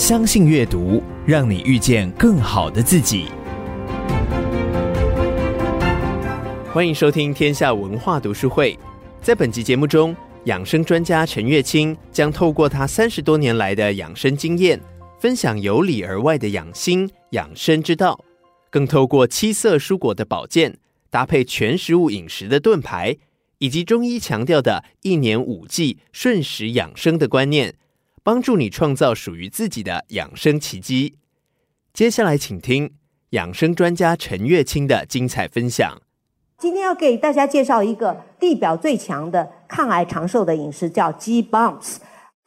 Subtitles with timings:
[0.00, 3.26] 相信阅读，让你遇见更好的自己。
[6.72, 8.78] 欢迎收听天下文化读书会。
[9.20, 14.80] 在本集节目中，养生专家陈月清将透过他三十多年来的养生经验，
[15.20, 18.18] 分享由里而外的养心养生之道，
[18.70, 20.78] 更透过七色蔬果的保健，
[21.10, 23.18] 搭配全食物饮食的盾牌，
[23.58, 27.74] 以及中医强调的一年五季顺时养生的观念，
[28.22, 31.16] 帮助你创造属于自己的养生奇迹。
[31.92, 32.92] 接下来，请听
[33.30, 36.00] 养生专家陈月清的精彩分享。
[36.58, 41.96] 今天要给大家介绍一个地表最强的抗癌长寿的饮食，叫 G-BOMPS。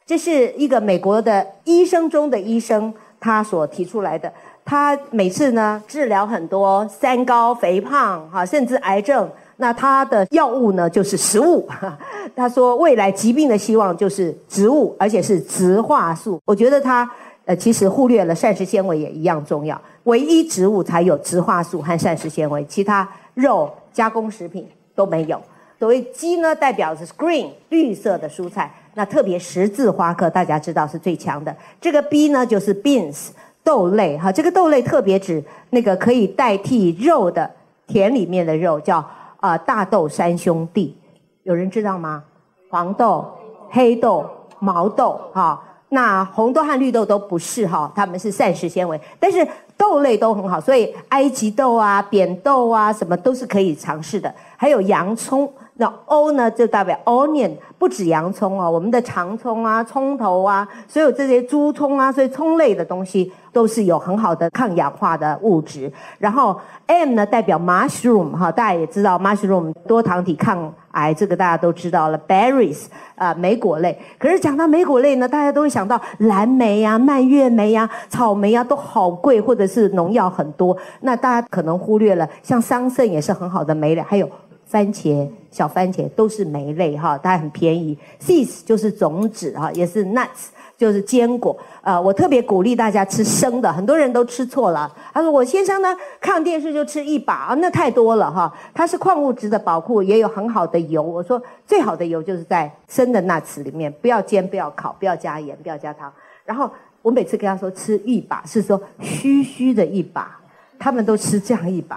[0.06, 4.32] 这是一个美国的医生中的医生他所提出来的。
[4.64, 9.30] 他每次呢治疗很多三高、肥胖哈，甚至癌症。
[9.56, 11.68] 那他的药物呢就是食物。
[12.36, 16.40] 他说未来疾病的希望就是植物，而且是植化素。
[16.44, 17.08] 我觉得他
[17.44, 19.80] 呃其实忽略了膳食纤维也一样重要。
[20.04, 23.70] 唯一植物才有植化素和膳食纤维，其他肉。
[23.94, 25.40] 加工食品都没有。
[25.78, 28.68] 所谓鸡呢，代表的是 green 绿色的蔬菜。
[28.94, 31.56] 那特别十字花科，大家知道是最强的。
[31.80, 33.28] 这个 B 呢，就是 beans
[33.62, 34.32] 豆类哈。
[34.32, 37.48] 这个豆类特别指那个可以代替肉的
[37.86, 39.08] 田里面的肉，叫
[39.44, 40.96] 啊、呃、大豆三兄弟。
[41.42, 42.24] 有人知道吗？
[42.70, 43.30] 黄豆、
[43.68, 44.24] 黑豆、
[44.58, 45.62] 毛豆哈。
[45.90, 49.46] 那红豆和绿豆都不是哈，它们是膳食纤维，但是。
[49.76, 54.32] 豆类都很好，所以埃及豆啊、扁豆啊，什么都是可以尝试的。
[54.56, 65.92] 还有洋葱，那 O 呢就代表 onion，不止洋葱哦，我们的长葱啊、葱头啊，所有这些猪葱啊，所以葱类的东西都是有很好的抗氧化的物质。
[66.18, 72.18] 然后 M 呢代表 mushroom 哈，大家也知道 mushroom 多糖体抗癌，这个大家都知道了。
[72.28, 72.84] berries
[73.16, 73.98] 啊、呃，莓果类。
[74.16, 80.76] 可是讲到莓果类呢，大家都会想到蓝莓呀、啊、蔓越莓呀、啊、草莓呀、啊，都好贵，或者是农药很多。
[81.00, 84.30] 那大家可能忽略了，像桑葚也是很好的莓类，还有
[84.66, 87.96] 番茄、小番茄都是莓类哈，它很便宜。
[88.20, 90.48] seeds 就是种子哈，也是 nuts。
[90.76, 94.92] 就是坚果，呃，我特别鼓励大家吃生的，很多人都吃错了。
[95.12, 98.52] 他说我先生呢看电视就吃一把啊，那太多了哈。
[98.74, 101.00] 它是矿物质的宝库，也有很好的油。
[101.00, 106.12] 我说最好的油就是在生的 nuts 里面，不要煎，不要烤，不要加盐，不要加糖。
[106.44, 106.68] 然后
[107.02, 110.36] 我每次跟他说吃一把，是说虚虚的一把，
[110.84, 111.96] 他们都吃这样一把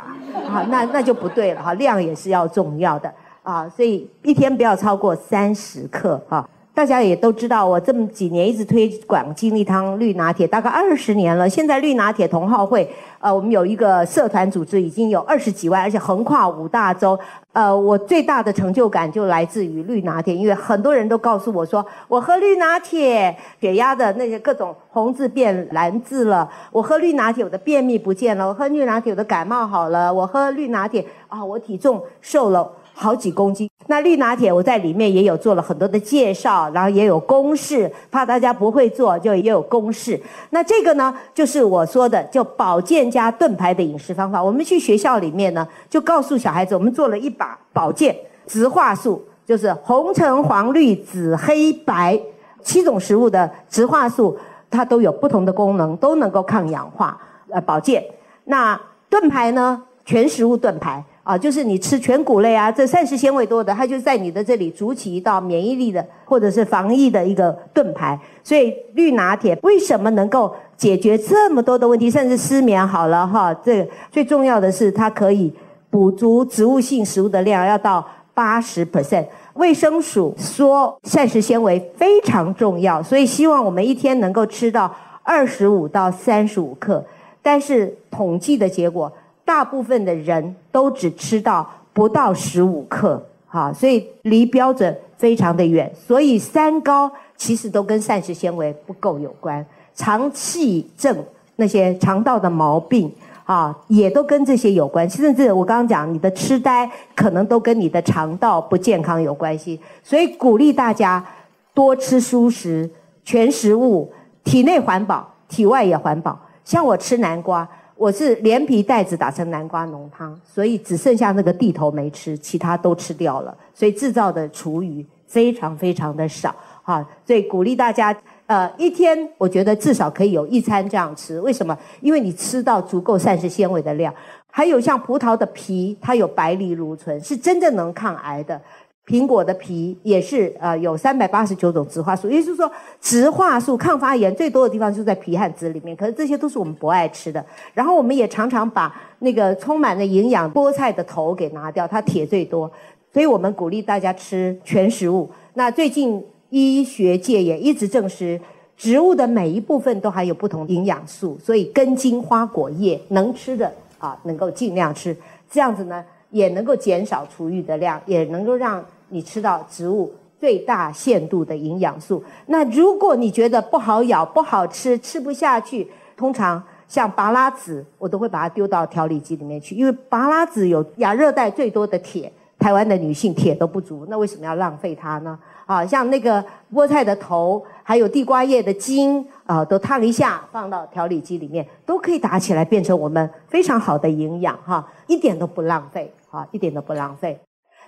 [0.50, 6.48] 啊，那那就不对了哈，量也是要重要的啊，所以一天不要超过三十克啊。
[6.78, 11.50] 大家也都知道，我这么几年一直推广金利汤绿拿铁，大概二十年了。
[11.50, 12.88] 现在绿拿铁同好会，
[13.20, 17.18] 呃，我们有一个社团组织，已经有二十几万，而且横跨五大洲。
[17.52, 32.72] 呃，我最大的成就感就来自于绿拿铁，因为很多人都告诉我说，我喝绿拿铁，血压的那些各种红字变蓝字了；我喝绿拿铁，我的便秘不见了；我喝绿拿铁，我的感冒好了；我喝绿拿铁，啊，我体重瘦了。
[32.98, 33.70] 好几公斤。
[33.90, 40.20] 那绿拿铁我在里面也有做了很多的介绍，然后也有公式，怕大家不会做，就也有公式。
[40.50, 44.44] 那这个呢，就是我说的，就保健加盾牌的饮食方法。
[44.44, 48.14] 我们去学校里面呢，就告诉小孩子，我们做了一把保健
[48.46, 52.20] 植化素，就是红橙黄绿紫黑白
[52.62, 54.38] 七种食物的植化素，
[54.70, 57.18] 它都有不同的功能，都能够抗氧化、
[57.50, 58.04] 呃保健。
[58.44, 58.78] 那
[59.10, 61.02] 盾牌呢，全食物盾牌。
[61.28, 68.18] 啊，就是你吃全谷类啊，这膳食纤维多的，它就在你的这里筑起一道免疫力的或者是防疫的一个盾牌。
[68.42, 73.54] 所以绿拿铁为什么能够解决这么多的问题，甚至失眠好了哈？
[73.56, 75.54] 这个最重要的是它可以
[75.90, 79.26] 补足植物性食物的量，要到八十 percent。
[79.56, 84.90] 卫生署说膳食纤维非常重要，所以希望我们一天能够吃到
[85.24, 87.04] 二十五到三十五克，
[87.42, 89.12] 但是统计的结果。
[89.48, 95.90] 大部分的人都只吃到不到十五克，哈，所以离标准非常的远。
[95.96, 101.16] 所以三高其实都跟膳食纤维不够有关，肠气症
[101.56, 103.10] 那些肠道的毛病
[103.46, 105.10] 啊，也都跟这些有关。
[105.10, 109.80] 甚至我刚刚讲，你的痴呆可能都跟你的肠道不健康有关系。
[110.04, 111.26] 所以鼓励大家
[111.74, 112.90] 多吃蔬食、
[113.24, 114.12] 全食物，
[114.44, 116.38] 体内环保，体外也环保。
[116.66, 117.66] 像我吃南瓜。
[117.98, 128.16] 我是连皮带籽打成南瓜浓汤，所以只剩下那个蒂头没吃，其他都吃掉了，所以制造的厨余非常非常的少，哈，所以鼓励大家，
[128.46, 131.76] 呃，一天我觉得至少可以有一餐这样吃，为什么？
[132.00, 134.14] 因为你吃到足够膳食纤维的量，
[134.52, 138.62] 还有像葡萄的皮，它有白藜芦醇，是真正能抗癌的。
[139.08, 142.70] 苹果的皮也是呃有三百八十九种植化素，也就是说
[143.00, 145.96] 植化素抗发炎最多的地方就在皮和籽里面。
[145.96, 147.44] 可是这些都是我们不爱吃的。
[147.74, 152.70] 然后我们也常常把那个充满了营养菠菜的头给拿掉，它铁最多。
[153.14, 155.32] 所以我们鼓励大家吃全食物。
[155.54, 158.38] 那最近医学界也一直证实，
[158.76, 165.16] 植物的每一部分都含有不同营养素，所以根茎花果叶能吃的啊，能够尽量吃。
[165.50, 168.84] 这样子呢，也能够减少厨余的量，也能够让。
[169.10, 172.24] 你吃到植物最大限度的营养素。
[172.48, 185.38] 那如果你觉得不好咬、不好吃、吃不下去，通常像拔拉籽，我都会把它丢到调理机里面去，因为拔拉籽有亚热带最多的铁，台湾的女性铁都不足，那为什么要浪费它呢？
[185.66, 186.44] 啊，像那个
[186.74, 197.38] 菠菜的头，还有地瓜叶的茎，啊，都烫一下放到调理机里面，都可以打起来变成我们非常好的营养哈，一点都不浪费，啊，一点都不浪费。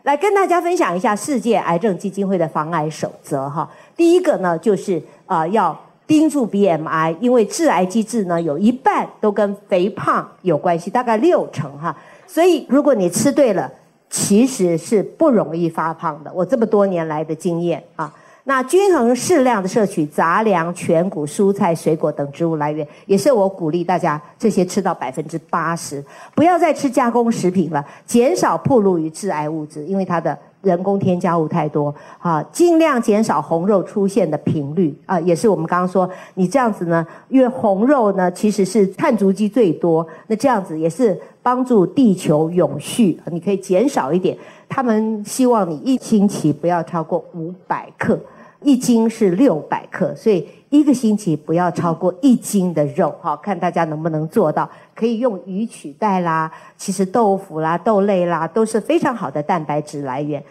[0.03, 3.69] 来跟大家分享一下世界癌症基金会的防癌守则哈。
[3.95, 11.95] 第一个呢，就是啊、呃、要盯住 BMI，因为致癌机制呢有一半都跟肥胖有关系，大概六成哈。
[12.25, 13.71] 所以如果你吃对了，
[14.09, 16.31] 其实是不容易发胖的。
[16.33, 18.13] 我这么多年来的经验啊。
[18.49, 26.03] 那均衡适量的摄取杂粮、全谷、蔬菜、水果等植物来源，也是我鼓励大家这些吃到百分之八十，
[26.33, 44.35] 不要再吃加工食品了，减少暴露于致癌物质，因为它的人工添加物太多啊，尽量减少红肉出现的频率啊，也是我们刚刚说，你这样子呢，因为红肉呢其实是碳足迹最多，那这样子也是帮助地球永续，你可以减少一点，
[44.67, 48.19] 他们希望你一星期不要超过五百克。
[48.63, 54.69] 一斤是六百克，所以一个星期不要超过一斤的肉，好，看大家能不能做到。
[54.93, 60.43] 可以用鱼取代啦，其实豆腐啦、豆类啦都是非常好的蛋白质来源。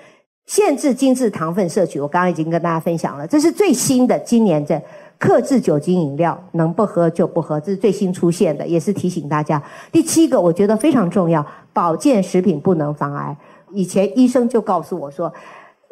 [0.47, 4.81] 限制精制糖分摄取，我刚刚已经跟大家分享了，这是最新的，今年的
[5.19, 9.63] 克制酒精饮料，能不喝就不喝，这是最新出现的，也是提醒大家。
[9.93, 13.37] 第七个，我觉得非常重要，保健食品不能防癌。
[13.71, 15.31] 以前医生就告诉我说。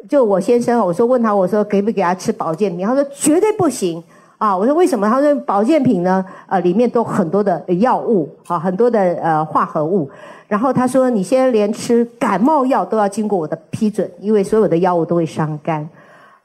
[0.07, 2.85] 就我先生，我说问他，我说给不给他吃保健品？
[2.87, 4.01] 他说绝对不行
[4.37, 4.55] 啊！
[4.55, 5.07] 我说为什么？
[5.09, 10.09] 他说保健品呢，呃，里面都很多的药物啊，很多的呃化合物。
[10.47, 15.87] 然后他说，你现在连吃感冒药都要经过我的批准，因为所有的药物都会伤肝。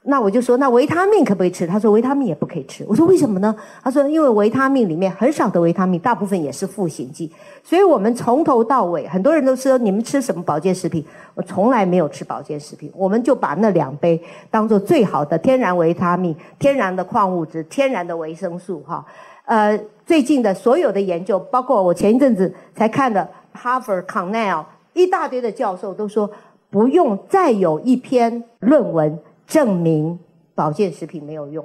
[0.05, 1.65] 那我就说，那维他命可不可以吃？
[1.65, 2.85] 他说维他命也不可以吃。
[2.89, 3.55] 我说为什么呢？
[3.85, 7.31] 他说因为维他命里面很少的维他命，大部分也是赋形剂。
[7.63, 11.05] 所以我们从头到尾，很多人都说你们吃什么保健食品？
[11.35, 14.21] 我从来没有吃保健食品，我们就把那两杯
[14.51, 19.05] 当做最好的天然维他命、天然的矿物质、天然的维生素哈。
[19.45, 24.65] 呃，最近的所有的研究，包括我前一阵子才看的哈佛、Cornell
[24.95, 26.29] 一大堆的教授都说，
[26.71, 29.17] 不用再有一篇论文。
[29.47, 30.19] 证明
[30.55, 31.65] 保健食品没有用，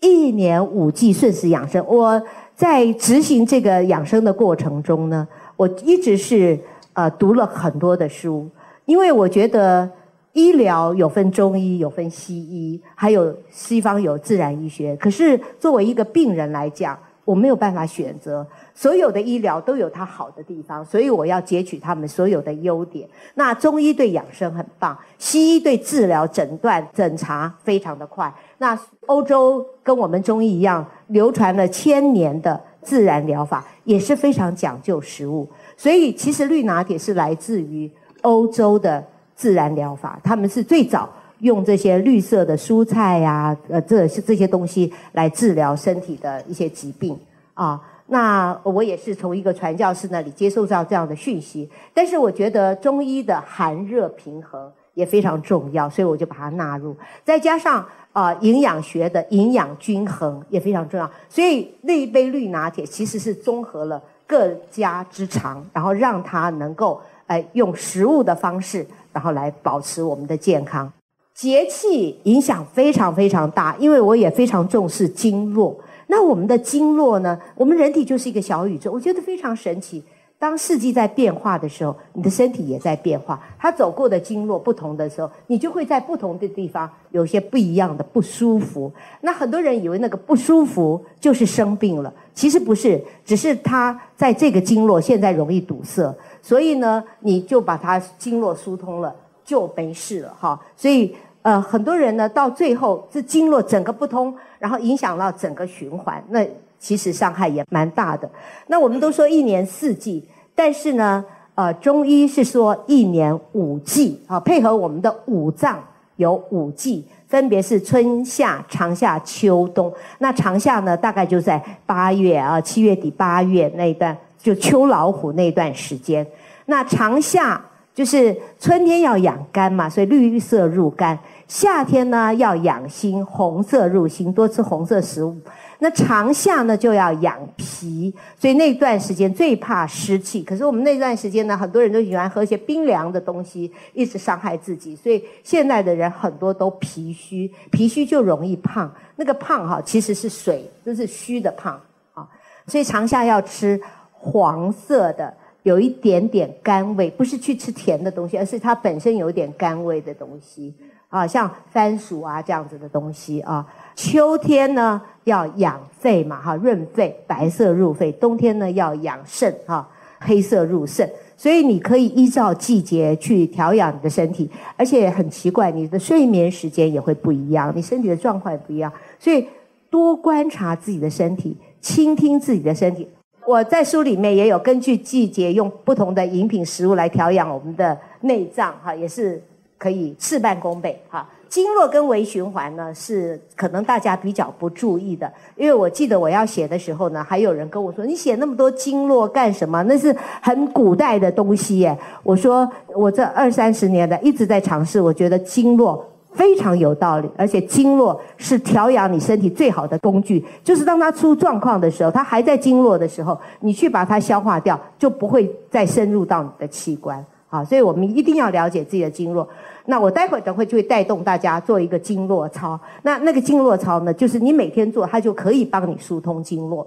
[0.00, 1.84] 一年五季顺时养生。
[1.86, 2.20] 我
[2.54, 5.26] 在执行这个养生的过程中呢，
[5.56, 6.58] 我一直是
[6.92, 8.48] 呃读了很多的书，
[8.84, 9.90] 因为我觉得
[10.32, 14.96] 医疗有分中医，有分西医，还有西方有自然医学。
[14.96, 18.46] 可是作为一个病人来讲，我没有办法选择。
[18.74, 23.08] 所有的医疗都有它好的地方，所以我要截取他们所有的优点。
[23.34, 28.32] 那中医对养生很棒，西医对治疗、诊断、诊查非常的快。
[28.58, 35.48] 那欧洲跟我们中医一样，流传了千年的自然疗法，也是非常讲究食物。
[35.76, 37.90] 所以其实绿拿铁是来自于
[38.22, 41.08] 欧洲的自然疗法，他们是最早
[41.40, 47.18] 用这些绿色的蔬菜呀、呃，这些这些东西来治疗身体的一些疾病
[47.54, 47.80] 啊。
[48.12, 57.78] 那我也是从一个传教士那里接受到这样的讯息，但是我觉得中医的寒热平衡也非常重要，所以我就把它纳入，再加上
[58.12, 70.92] 啊、呃、营养学的营养均衡也非常重要，所以那一杯绿拿铁其实是综合了各家之长，然后让它能够呃用食物的方式，然后来保持我们的健康。
[71.40, 75.74] 节气影响非常非常大，因为我也非常重视经络。
[76.08, 77.40] 那我们的经络呢？
[77.54, 80.04] 我们人体就是一个小宇宙，我觉得非常神奇。
[80.38, 83.42] 当四季在变化的时候，你的身体也在变化。
[83.58, 88.92] 它走过的经络不同的时候，你就会在不同的地方有些不一样的不舒服。
[89.22, 100.60] 那很多人以为那个不舒服就是生病了，其实不是，只是它在这个经络现在容易堵塞，所以呢，你就把它经络疏通了，就没事了哈。
[100.76, 101.16] 所以。
[101.42, 106.46] 呃，很多人呢，到最后这经络整个不通，然后影响到整个循环，那
[106.78, 108.28] 其实伤害也蛮大的。
[108.66, 115.82] 那我们都说一年四季，但是呢，呃，中医是说一年五季啊，配合我们的五脏
[116.16, 119.90] 有五季，分别是春夏、长夏、秋冬。
[120.18, 126.26] 那长夏呢，大概就在八月啊，七月底八月那一段，就秋老虎那段时间。
[126.66, 127.62] 那长夏
[128.00, 131.14] 就是春天要养肝嘛，所以绿色入肝；
[131.46, 135.36] 夏天呢要养心，红色入心，多吃红色食物。
[135.80, 140.42] 那长夏呢就要养脾，所以那段时间最怕湿气。
[140.42, 144.96] 可是我们那段时间呢，很多人都喜欢喝一些冰凉的东西，一直伤害自己。
[144.96, 148.90] 所以现在的人很多都脾虚，脾虚就容易胖。
[149.16, 151.78] 那个胖哈，其实是水，就是虚的胖
[152.14, 152.26] 啊。
[152.66, 153.78] 所以长夏要吃
[154.10, 160.74] 黄色的，有一点点甘味，不是去吃甜的东西，而是它本身有点甘味的东西
[161.08, 163.66] 啊，像番薯啊这样子的东西啊。
[163.94, 169.86] 秋天呢要养肺嘛，哈，润肺，白色入肺；冬天呢要养肾，哈，
[170.18, 171.10] 黑色入肾。
[171.36, 178.92] 所以你可以依照季节去调养你的身体，而且很奇怪，你的睡眠时间也会不一样，你身体的状况也不一样。
[179.18, 179.46] 所以
[179.88, 183.08] 多观察自己的身体，倾听自己的身体。
[183.50, 189.42] 我在书里面也有根据季节用不同的饮品食物来调养我们的内脏，哈，也是
[189.76, 191.28] 可以事半功倍，哈。
[191.48, 199.82] 经络跟微循环呢，是可能大家比较不注意的，因为我记得我要写的时候呢，还有人跟我说：“你写那么多经络干什么？
[199.82, 210.44] 那是很古代的东西耶。”我说：“我这二三十年的一直在尝试，我觉得经络非常有道理，而且经络是调养你身体最好的工具。
[210.62, 217.24] 就是当它出状况的时候，它还在经络的时候，你去把它消化掉，就不会再深入到你的器官。
[217.48, 219.48] 好，所以我们一定要了解自己的经络。”
[219.86, 222.78] 那我待会儿等会就会带动大家做一个经络操。
[223.02, 226.86] 那那个经络操呢，就是你每天做，它就可以帮你疏通经络。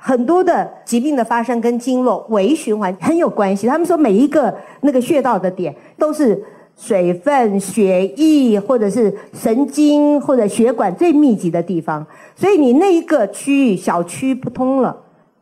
[0.00, 3.66] 很多的疾病的发生跟经络微循环很有关系。
[3.66, 6.42] 他们说每一个那个穴道的点都是
[6.78, 12.06] 水分、血液或者是神经或者血管最密集的地方。
[12.36, 14.96] 所以你那一个区域小区不通了，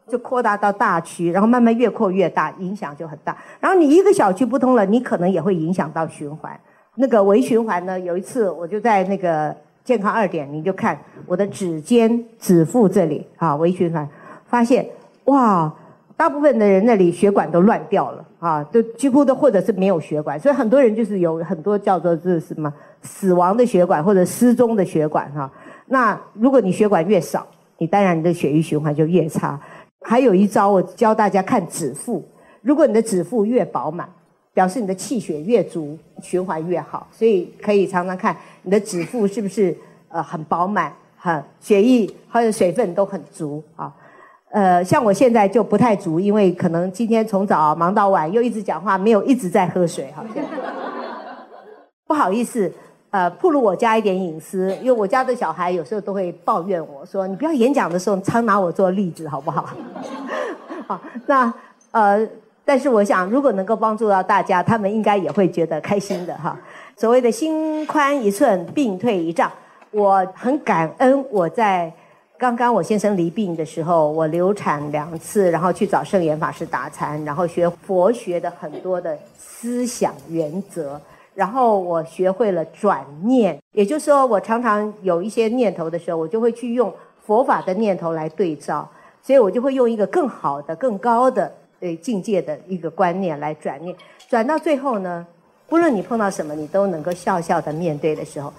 [0.08, 3.36] 就扩大到大区，然后慢慢越扩越大，影响就很大。
[3.60, 6.58] 然后你一个小区不通了，你可能也会影响到循环。
[6.94, 8.00] 那个微循环呢？
[8.00, 14.08] 有一次我就在那个健康二点，你就看我的指尖、指腹这里啊，微循环，
[14.46, 14.86] 发现
[15.26, 15.70] 哇，
[16.16, 25.50] 大部分的人那里血管都乱掉了啊，都几乎都或者是没有血管，所以很多人就是有很多叫做这是什么死亡的血管或者失踪的血管哈。
[25.86, 27.46] 那如果你血管越少，
[27.78, 29.60] 你当然你的血液循环就越差。
[30.00, 32.24] 还有一招，我教大家看指腹，
[32.62, 34.08] 如果你的指腹越饱满。
[34.54, 39.76] 表示你的气血越足，循环越好，所以可以常常看你的指腹是不是
[40.08, 43.94] 呃很饱满，很血液还有水分都很足啊。
[44.56, 50.42] 呃，像我现在就不太足，因为可能今天从早忙到晚，又一直讲话，没有一直在喝水，好 像
[52.06, 52.72] 不好意思，
[53.10, 59.68] 呃，暴露我家一点隐私，因为我家的小孩有时候都会抱怨我说，你不要演讲的时候常拿我做例子，好不好？
[60.88, 61.52] 好，那
[61.90, 62.26] 呃。
[62.68, 66.58] 但是我想，如果能够帮助到大家，他们应该也会觉得开心的哈。
[66.96, 69.48] 所谓的心宽一寸，病退一丈。
[69.92, 71.92] 我很感恩，我在
[72.38, 81.00] 刚刚我先生离病的时候，我流产两次，然后去找圣严法师打禅，然后学佛学的很多的思想原则，
[81.34, 86.92] 然后我学会了转念，也就是说，我常常有一些念头的时候，我就会去用
[87.24, 88.88] 佛法的念头来对照，
[89.22, 91.52] 所以我就会用一个更好的、更高的。
[91.78, 93.94] 对境界的一个观念来转念，
[94.30, 95.26] 转到最后呢，
[95.68, 98.50] 不论你碰到什么，你都能够笑笑的面对的时候，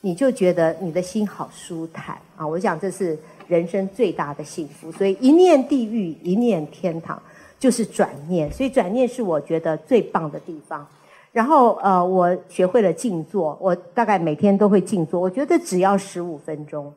[0.00, 2.46] 你就觉得你的心好舒坦啊！
[2.46, 4.90] 我想这是人生最大的幸福。
[4.92, 7.20] 所以一念地狱，一念天堂，
[7.58, 8.50] 就是转念。
[8.52, 10.86] 所以转念是我觉得最棒的地方。
[11.32, 15.20] 然后呃，我学会了静坐，我大概每天都会静坐。
[15.20, 16.92] 我觉得只要十五分钟，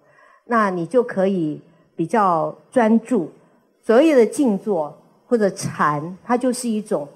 [0.45, 1.59] 那你就可以
[1.95, 3.31] 比较专注。
[3.83, 4.95] 所谓的静坐。
[5.29, 7.07] 或者禅，它就是一种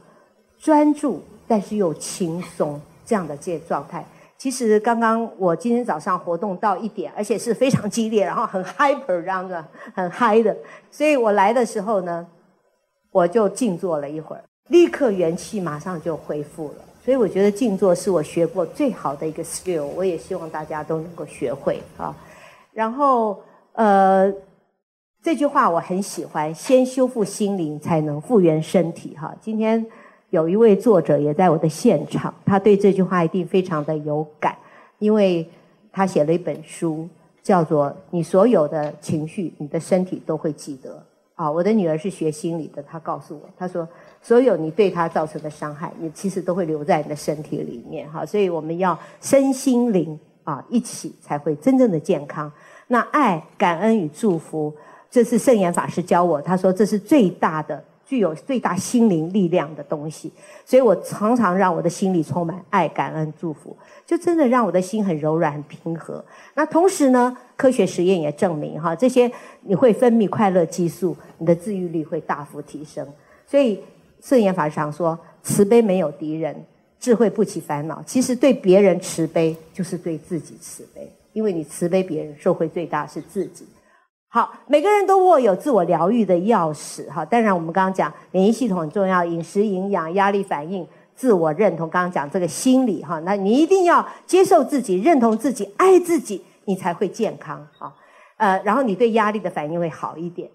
[0.59, 4.05] 专注，但是又轻松这样的这状态。
[4.43, 10.53] 其实刚刚我今天早上活动到一点，而且是非常激烈，然后很 hyper 这样的，很嗨的。
[10.91, 12.27] 所以我来的时候呢，
[13.09, 16.75] 我就静坐了一会儿，立刻元气马上就恢复了。
[17.05, 22.13] 所以我觉得静坐是我学过最好的一个 skill，我也希望大家都能够学会啊。
[22.73, 24.29] 然后呃。
[25.25, 29.15] 这句话我很喜欢，先修复心灵，才能复原身体。
[29.15, 29.85] 哈，今天
[30.33, 34.57] 有一位作者也在我的现场，他对这句话一定非常的有感，
[34.97, 35.47] 因为
[35.91, 37.07] 他写了一本书，
[37.43, 40.89] 叫做《你所有的情绪，你的身体都会记得》。
[41.35, 43.87] 啊，我的女儿是学心理的，她告诉我，她说
[44.23, 48.25] 所有你对她造成的伤害，你其实都会留在你的身体里面哈。
[48.25, 52.51] 所以我们要身心灵啊一起才会真正的健康。
[52.87, 54.73] 那爱、感恩与祝福，
[55.11, 57.83] 这是圣严法师教我，他说这是最大的。
[58.13, 60.31] 具有最大心灵力量的东西，
[60.63, 66.23] 所以我常常让我的心里充满爱、感恩、祝福，就真的让我的心很柔软、很平和。
[66.53, 73.03] 那同时呢，科学实验也证明，哈，这些你会分泌快乐激素，你的治愈力会大幅提升。
[73.47, 73.81] 所以
[74.21, 76.55] 圣严法师常说，慈悲没有敌人，
[76.99, 77.99] 智慧不起烦恼。
[78.05, 83.65] 其实对别人慈悲，就是对自己慈悲，因为你慈悲别人，受惠最大是自己。
[84.35, 87.23] 好，每个人都握有自我疗愈的钥匙哈。
[87.23, 90.83] 当然，我们刚刚讲免疫系统很重要，饮食、营养、压力反应、
[91.15, 91.87] 自我认同。
[91.87, 97.93] 刚刚讲这个心理哈，那你一定要接受自己、认同自己、爱自己，你才会健康啊。
[98.37, 100.49] 呃，然后你对压力的反应会好一点。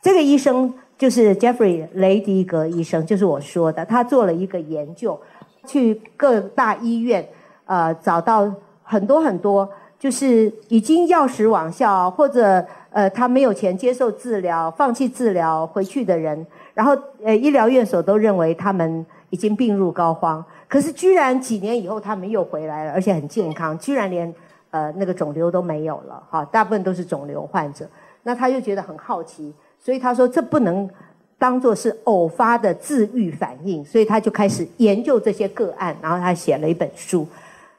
[0.00, 5.20] 这个医生就是 Jeffrey 雷迪格医生，就是我说的，他做了一个研究，
[5.66, 7.28] 去各大医院
[7.64, 8.48] 呃找到
[8.84, 9.68] 很多很多，
[9.98, 12.64] 就是已经药食往效或者。
[12.96, 24.34] 呃，他没有钱接受治疗，放弃治疗回去的人，然后呃，医疗院所都认为他们已经病入膏肓，可是居然几年以后他们又回来了，而且很健康，居然连
[24.70, 27.86] 呃那个肿瘤都没有了，哈，大部分都是肿瘤患者。
[28.22, 30.88] 那他就觉得很好奇，所以他说这不能
[31.36, 37.28] 当做是偶发的自愈反应，所以他就开始研究这些个案，然后他写了一本书。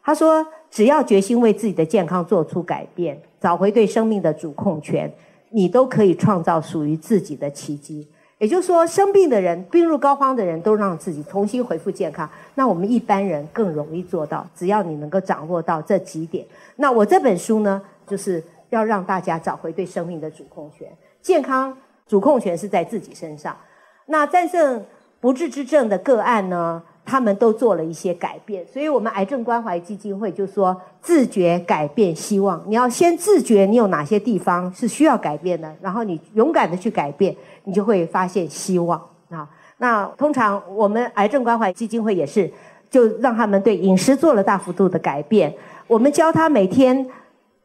[0.03, 3.19] 他说，只要决心为自己的健康做出改变。
[3.39, 5.11] 找回对生命的主控权，
[5.49, 8.07] 你都可以创造属于自己的奇迹。
[8.39, 12.29] 也就是说，生病的人、病入膏肓的人都让自己重新恢复健康。
[12.53, 16.45] 那我们一般人更容易做到，只要你能够掌握到这几点。
[16.75, 20.87] 那我这本书呢，就是要让大家找回对生命的主控权。
[21.19, 21.75] 健康
[22.05, 23.57] 主控权是在自己身上。
[24.05, 24.85] 那战胜
[25.19, 26.83] 不治之症的个案呢？
[27.07, 32.61] 他们都做了一些改变，所以我们癌症关怀基金会就说：自觉改变希望。
[32.67, 37.33] 你要先自觉你有哪些地方是需要改变的，然后你勇敢的去改变，
[37.63, 39.47] 你就会发现希望啊。
[39.77, 42.51] 那通常我们癌症关怀基金会也是，
[42.89, 45.53] 就让他们对饮食做了大幅度的改变。
[45.87, 47.07] 我们教他每天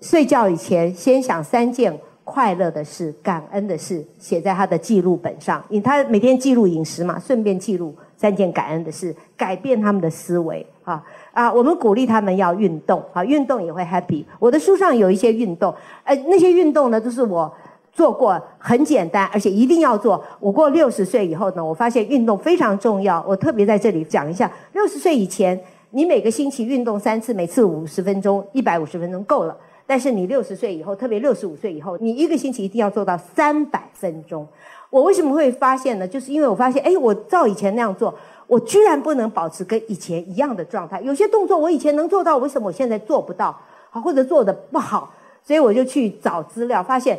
[0.00, 5.60] 睡觉以前先想三件快乐的事、感恩的事，写在他的记录本上。
[5.68, 7.92] 因他每天记录饮食嘛，顺便记录。
[8.22, 11.52] 三件感恩的事，改变他们的思维啊啊！
[11.52, 14.24] 我们鼓励他们要运动啊，运动也会 happy。
[14.38, 17.52] 我的书上有一些运动，呃，那些运动呢，都是我
[17.92, 20.22] 做过，很简单，而且一定要做。
[20.38, 23.20] 我过六十岁以后呢，我发现运动非常重要。
[23.26, 29.56] 我特别在这里讲一下，六十岁以前，你每个星期运动三次，每次五十分钟，一百五十分钟够了。
[29.84, 34.46] 但是你六十岁以后，特别六十五岁以后，你一个星期一定要做到三百分钟。
[34.92, 36.06] 我为什么会发现呢？
[36.06, 38.14] 就是因为我发现，哎，我照以前那样做，
[38.46, 41.00] 我居然不能保持跟以前一样的状态。
[41.00, 43.58] 有些动作我以前能做到，为什么我现在做不到？
[43.88, 45.10] 好，或者做得不好？
[45.42, 47.18] 所以我就去找资料，发现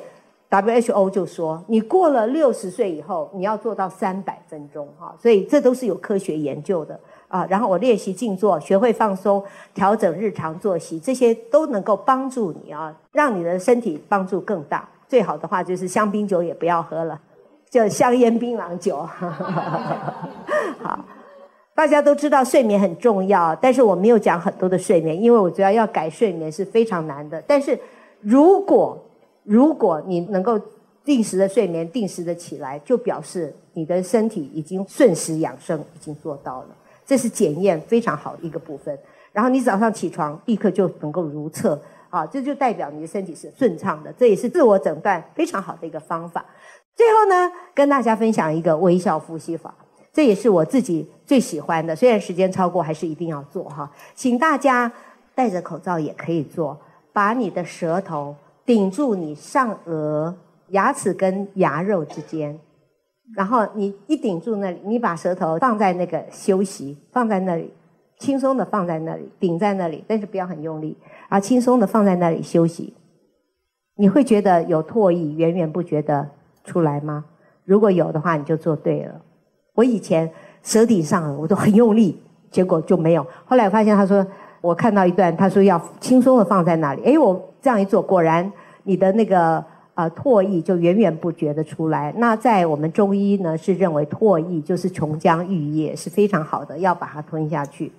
[0.52, 7.44] WHO 就说，你过了六十岁以后，你要做到三百分钟，哈，所以这都是有科学研究的啊。
[7.50, 14.88] 然后我练习静坐，学会放松，调整日常作息，这些都能够帮助你啊，让你的身体帮助更大。
[15.10, 17.20] 最好的话就是香槟酒也不要喝了。
[17.74, 18.98] 叫香烟槟榔酒，
[20.80, 21.04] 好，
[21.74, 27.42] 大家都知道睡眠很重要，但是我没有讲很多的睡眠，因为我觉得要改睡眠是非常难的。
[27.48, 27.78] 但是
[28.22, 29.04] 如果
[29.42, 30.60] 如果你能够
[31.04, 36.68] 定时的睡眠，定时的起来，就表示你的身体已经顺时养生，已经做到了，
[37.04, 38.96] 这是检验非常好的一个部分。
[39.32, 41.82] 然后你早上起床立刻就能够如厕，
[42.12, 46.46] 啊，这就代表你的身体是顺畅的，这也是自我诊断非常好的一个方法。
[46.96, 49.74] 最后呢，跟大家分享一个微笑呼吸法，
[50.12, 51.96] 这也是我自己最喜欢的。
[51.96, 53.92] 虽然时间超过，还是一定要做哈。
[54.14, 54.92] 请大家
[55.34, 56.80] 戴着口罩也可以做，
[57.12, 60.34] 把你的舌头顶住你上颚
[60.70, 62.60] 牙齿跟牙肉之间，
[63.36, 67.74] 然后你一顶住那里，你把舌头放在那个休息，放在那里，
[68.20, 70.96] 轻松的放在那里，顶在那里，但是不要很用力，
[71.30, 72.94] 啊，轻松的放在那里休息。
[73.96, 76.30] 你会觉得有唾液源源不绝的。
[76.64, 77.26] 出来吗？
[77.66, 79.22] 如果有的话，你就做对了。
[79.76, 80.30] 我以前
[80.62, 82.22] 舌顶上我都很用力，
[82.52, 83.26] 结果就没有。
[83.46, 84.26] 后来我发现，他说
[84.62, 87.02] 我看到一段，他说要轻松的放在那里。
[87.04, 88.52] 诶，我这样一做，果然
[88.84, 89.64] 你的那个
[89.96, 92.14] 呃唾液就源源不绝的出来。
[92.18, 97.92] 那在我们中医呢，是认为唾液就是琼浆玉液，是非常好的，要把它吞下去。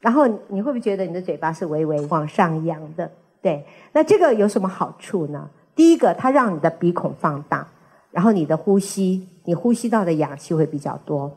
[0.00, 3.10] 然后你会不会觉得你的嘴巴是微微往上扬的？
[3.42, 5.48] 对，那这个有什么好处呢？
[5.78, 7.64] 第一个，它让你的鼻孔放大，
[8.10, 11.30] 然后你的呼吸，你呼吸到的氧气会比较多，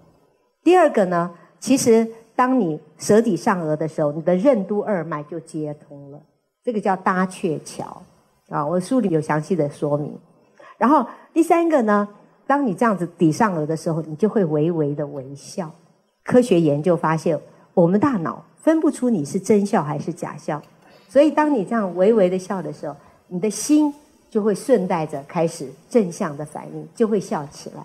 [0.64, 6.20] 第二个呢，其实当你舌抵上颚的时候，你的任督二脉就接通了，
[6.64, 8.02] 这个叫搭鹊桥
[8.50, 8.66] 啊。
[8.66, 10.12] 我书里有详细的说明。
[10.80, 12.08] 然后第三个呢，
[12.48, 15.72] 当你这样子抵上颚的时候，你就会微微的微笑。
[16.24, 17.40] 科学研究发现，
[17.76, 20.60] 我们大脑分不出你是真笑还是假笑，
[21.08, 22.96] 所以当你这样微微的笑的时候，
[23.28, 23.94] 你的心
[24.32, 27.84] 就会顺带着开始正向的反应，就会笑起来。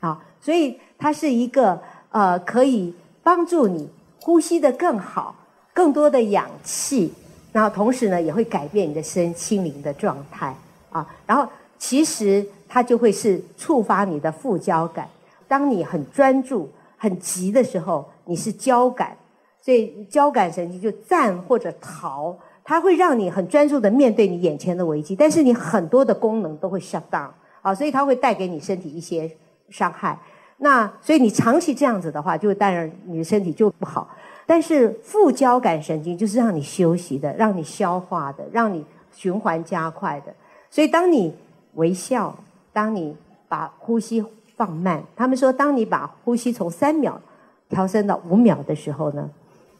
[0.00, 1.78] 好，所以它是一个
[2.10, 3.86] 呃，可以帮助你
[4.18, 5.36] 呼吸得更好，
[5.74, 7.12] 更多的氧气，
[7.52, 10.56] 然后同时呢，也会改变你的身心灵的状态
[10.90, 11.46] 啊，然后。
[11.76, 15.06] 其实它就会是触发你的副交感。
[15.46, 19.14] 当你很专注、很急的时候，你是交感，
[19.60, 22.34] 所以交感神经就战或者逃，
[22.64, 27.28] 它会让你很专注的面对你眼前的危机，但是你很多的功能都会 shut down
[27.60, 29.30] 啊，所以它会带给你身体一些
[29.68, 30.18] 伤害。
[30.56, 34.08] 那所以你长期这样子的话，就当然你的身体就不好。
[34.46, 40.32] 但是副交感神经就是让你休息的、让你消化的、让你循环加快的。
[40.70, 41.34] 所以当你
[41.74, 42.34] 微笑，
[42.72, 43.16] 当你
[43.48, 44.24] 把呼吸
[44.56, 47.20] 放慢，他们说，当你把呼吸从三秒
[47.68, 49.28] 调升到五秒的时候呢，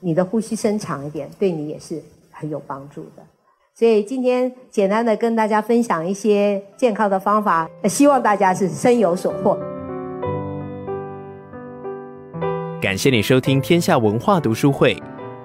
[0.01, 2.03] 你的呼吸伸长一点，对你也是
[2.35, 3.23] 很有帮助的。
[3.73, 9.59] 所以今天简单的跟大家分享一些健康的方法，希望大家是深有所获。
[12.81, 14.95] 感谢你收听天下文化读书会，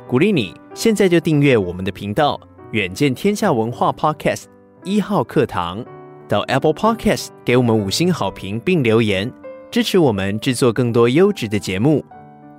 [0.08, 2.40] 鼓励你现在就订阅我们的频道，
[2.72, 4.44] 远见天下文化 Podcast
[4.84, 5.84] 一号课堂。
[6.28, 9.32] 到 Apple Podcast 给我们五星好评并留言，
[9.72, 12.06] 支持我们制作更多优质的节目。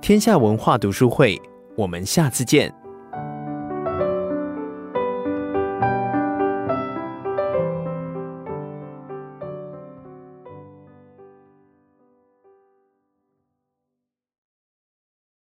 [0.01, 1.39] 天下文化读书会，
[1.77, 2.80] 我们下次见。